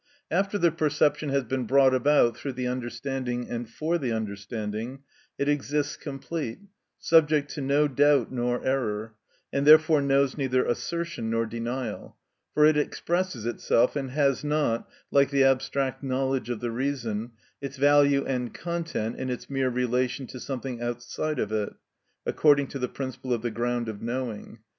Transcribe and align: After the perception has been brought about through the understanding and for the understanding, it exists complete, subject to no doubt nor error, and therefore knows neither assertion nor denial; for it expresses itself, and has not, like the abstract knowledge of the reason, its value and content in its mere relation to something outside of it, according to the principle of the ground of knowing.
After 0.31 0.57
the 0.57 0.71
perception 0.71 1.29
has 1.29 1.43
been 1.43 1.65
brought 1.65 1.93
about 1.93 2.35
through 2.35 2.53
the 2.53 2.65
understanding 2.65 3.47
and 3.47 3.69
for 3.69 3.99
the 3.99 4.11
understanding, 4.11 5.03
it 5.37 5.47
exists 5.47 5.95
complete, 5.95 6.57
subject 6.97 7.51
to 7.51 7.61
no 7.61 7.87
doubt 7.87 8.31
nor 8.31 8.65
error, 8.65 9.13
and 9.53 9.67
therefore 9.67 10.01
knows 10.01 10.35
neither 10.35 10.65
assertion 10.65 11.29
nor 11.29 11.45
denial; 11.45 12.17
for 12.55 12.65
it 12.65 12.77
expresses 12.77 13.45
itself, 13.45 13.95
and 13.95 14.09
has 14.09 14.43
not, 14.43 14.89
like 15.11 15.29
the 15.29 15.43
abstract 15.43 16.01
knowledge 16.01 16.49
of 16.49 16.61
the 16.61 16.71
reason, 16.71 17.33
its 17.61 17.77
value 17.77 18.25
and 18.25 18.55
content 18.55 19.17
in 19.17 19.29
its 19.29 19.51
mere 19.51 19.69
relation 19.69 20.25
to 20.25 20.39
something 20.39 20.81
outside 20.81 21.37
of 21.37 21.51
it, 21.51 21.73
according 22.25 22.65
to 22.65 22.79
the 22.79 22.89
principle 22.89 23.33
of 23.35 23.43
the 23.43 23.51
ground 23.51 23.87
of 23.87 24.01
knowing. 24.01 24.57